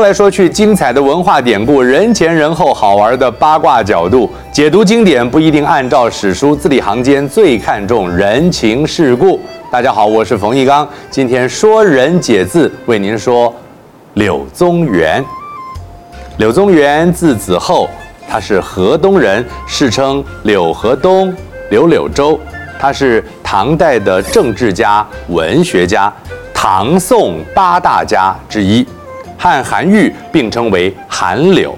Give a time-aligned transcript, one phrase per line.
[0.00, 9.38] 说来说去，精彩的文化典故，人前人后好玩的八卦角度，解读经典不一定按照史书，字里行间最看重人情世故。
[9.70, 13.54] 大家好，我是冯翊纲，今天说人解字，为您说
[14.14, 15.22] 柳宗元。
[16.38, 17.86] 柳宗元字子厚，
[18.26, 21.30] 他是河东人，世称柳河东、
[21.68, 22.40] 柳柳州。
[22.80, 26.10] 他是唐代的政治家、文学家，
[26.54, 28.86] 唐宋八大家之一。
[29.42, 31.74] 和韩愈并称为韩柳，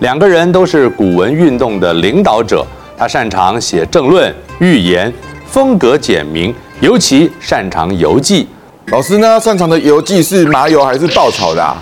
[0.00, 2.66] 两个人都是古文运动的领导者。
[2.98, 5.12] 他擅长写政论、寓言，
[5.46, 8.48] 风格简明，尤其擅长游记。
[8.86, 11.76] 老师呢，擅长的游记是麻油还是爆炒的啊？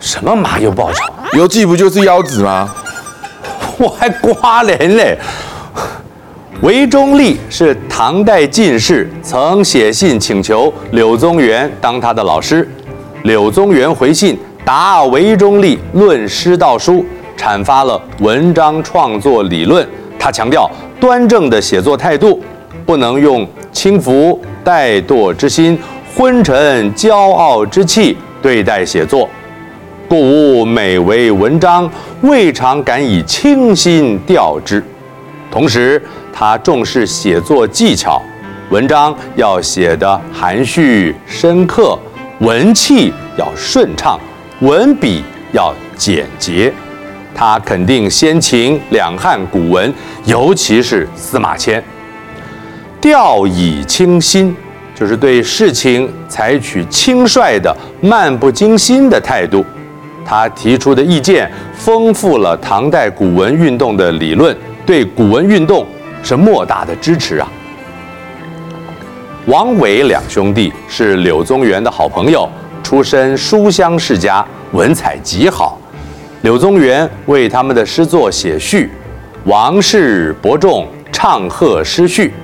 [0.00, 1.12] 什么麻油爆炒？
[1.34, 2.68] 游记不就是腰子吗？
[3.78, 5.16] 我还刮脸嘞！
[6.62, 12.68] 韦中立是唐代进士，曾写信请求柳宗元当他的老师。
[13.22, 14.36] 柳宗元回信。
[14.64, 17.04] 答韦中立论师道书，
[17.36, 19.86] 阐发了文章创作理论。
[20.18, 22.40] 他强调端正的写作态度，
[22.86, 25.76] 不能用轻浮怠惰之心、
[26.14, 29.28] 昏沉骄傲之气对待写作。
[30.08, 34.84] 故吾每为文章，未尝敢以轻心调之。
[35.50, 36.00] 同时，
[36.32, 38.22] 他重视写作技巧，
[38.70, 41.98] 文章要写得含蓄深刻，
[42.38, 44.20] 文气要顺畅。
[44.62, 46.72] 文笔要简洁，
[47.34, 49.92] 他肯定先秦两汉古文，
[50.24, 51.82] 尤其是司马迁。
[53.00, 54.56] 调以轻心，
[54.94, 59.66] 就是对事情采取轻率的、漫不经心的态度。
[60.24, 64.56] 他提出的意见丰富了唐代古文运动的理论，
[64.86, 65.84] 对古文运动
[66.22, 67.50] 是莫大的支持啊。
[69.46, 72.48] 王维两兄弟是柳宗元的好朋友。
[72.82, 75.78] 出身书香世家，文采极好。
[76.42, 78.90] 柳宗元为他们的诗作写序，
[79.44, 82.34] 王室伯仲，唱和诗序，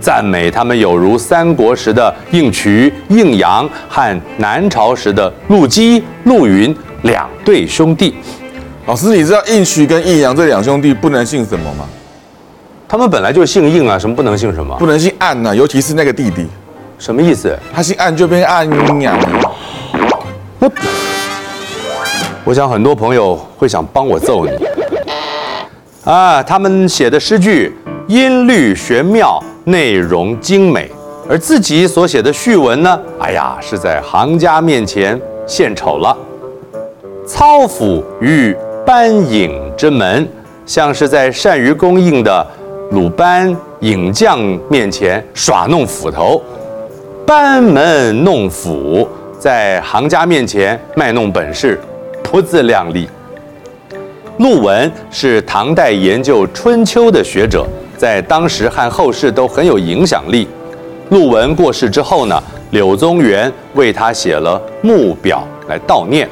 [0.00, 8.16] 赞美他们有如三国时的应渠、应阳和南朝时的陆机、陆云两对兄弟。
[8.86, 11.86] 老师，你知道应渠跟应阳这两兄弟不能姓什么吗？
[12.86, 14.76] 他们本来就姓应啊，什么不能姓什么？
[14.76, 16.46] 不能姓暗呐、啊，尤其是那个弟弟。
[16.98, 17.56] 什么意思？
[17.74, 19.18] 他姓暗就变按阴阳。
[22.44, 24.52] 我想很多朋友会想帮我揍你
[26.04, 26.42] 啊！
[26.42, 27.74] 他们写的诗句
[28.06, 30.90] 音律玄妙，内容精美，
[31.28, 33.00] 而自己所写的序文呢？
[33.18, 36.14] 哎呀，是在行家面前献丑了。
[37.26, 38.54] 操斧于
[38.84, 40.28] 班影之门，
[40.66, 42.46] 像是在善于工应的
[42.90, 44.38] 鲁班影匠
[44.68, 46.42] 面前耍弄斧头，
[47.26, 49.08] 班门弄斧。
[49.44, 51.78] 在行家面前卖弄本事，
[52.22, 53.06] 不自量力。
[54.38, 60.48] 陆文是唐代研究春秋的学者，在当时和后世都很有影响力。
[61.10, 66.26] 陆文过世之后呢，柳宗元为他写了墓表来悼念。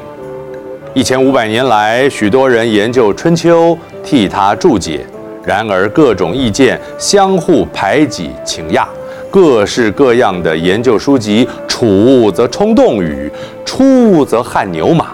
[0.95, 5.05] 一千五百年来，许多人研究春秋，替他注解，
[5.45, 8.89] 然而各种意见相互排挤倾轧。
[9.33, 13.33] 各式各样的研究书籍，处则冲动语，
[13.65, 15.07] 出则汗牛马，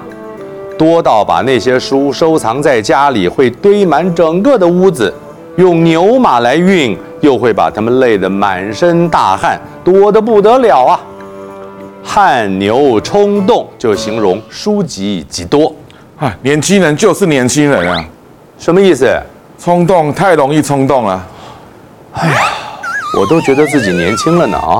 [0.77, 5.15] 多到把那些书收藏在家里会堆满整个的屋子。
[5.55, 11.01] 用牛马来运，又会把他们累得满身大汗，多得不得了啊！
[12.03, 15.73] 汗牛充栋就形容书籍极多。
[16.19, 18.05] 哎，年轻人就是年轻人啊，
[18.59, 19.09] 什么意思？
[19.61, 21.25] 冲动太容易冲动了。
[22.15, 22.35] 哎呀。
[23.19, 24.79] 我都觉得自己年轻了呢啊！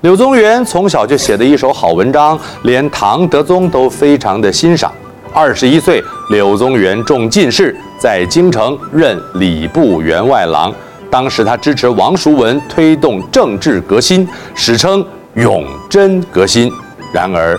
[0.00, 4.90] 柳宗元从小就写的一手好文章，连唐德宗都非常的欣赏。
[5.34, 10.72] 二十一岁，柳宗元中进士，在京城任礼部员外郎。
[11.10, 15.04] 当时他支持王叔文推动政治革新，史称
[15.34, 16.72] 永贞革新。
[17.12, 17.54] 然而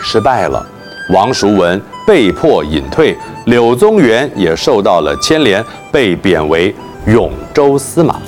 [0.00, 0.64] 失败了，
[1.12, 3.16] 王叔文被迫隐退，
[3.46, 6.72] 柳宗元也受到了牵连，被贬为
[7.06, 8.20] 永州司马。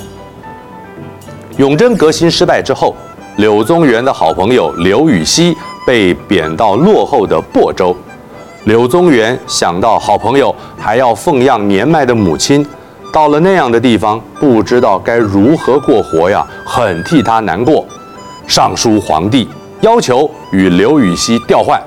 [1.59, 2.95] 永贞革新失败之后，
[3.35, 5.53] 柳宗元的好朋友刘禹锡
[5.85, 7.93] 被贬到落后的亳州。
[8.63, 12.65] 柳宗元想到好朋友还要奉养年迈的母亲，
[13.11, 17.85] 到了那样的地方，不知道该如何过活呀，很替他难过。
[18.47, 19.45] 上书皇帝，
[19.81, 21.77] 要求与刘禹锡调换，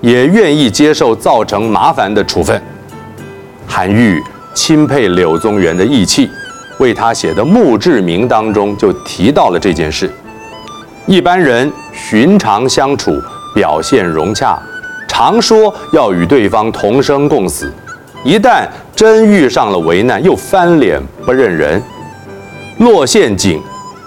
[0.00, 2.60] 也愿意接受造成麻烦的处分。
[3.68, 4.20] 韩愈
[4.52, 6.28] 钦佩柳宗元的义气。
[6.82, 10.12] 为他写的墓志铭当中就提到了这件事。
[11.06, 13.22] 一般人寻常相处，
[13.54, 14.58] 表现融洽，
[15.06, 17.72] 常说要与对方同生共死，
[18.24, 21.80] 一旦真遇上了危难，又翻脸不认人。
[22.78, 23.62] 落陷阱，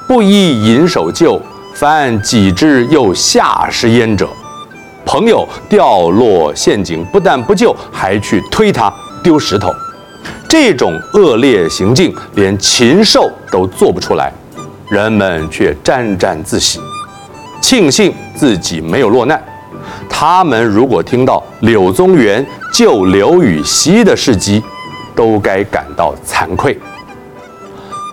[0.05, 1.41] 不依银手救，
[1.73, 4.27] 凡己之又下失焉者。
[5.05, 8.93] 朋友掉落陷阱，不但不救，还去推他
[9.23, 9.73] 丢石头，
[10.47, 14.31] 这种恶劣行径，连禽兽都做不出来，
[14.89, 16.79] 人们却沾沾自喜，
[17.61, 19.41] 庆幸自己没有落难。
[20.09, 24.63] 他们如果听到柳宗元救刘禹锡的事迹，
[25.15, 26.77] 都该感到惭愧。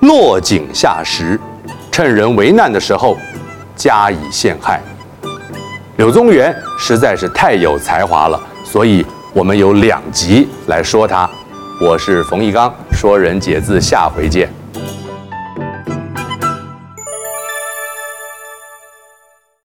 [0.01, 1.39] 落井下石，
[1.93, 3.17] 趁人危难的时候
[3.77, 4.81] 加以陷害。
[5.97, 11.29] 柳宗元实在是太有才华了，所以我们有两集来说他。
[11.81, 14.62] 我是冯一刚，说人解字，下回见。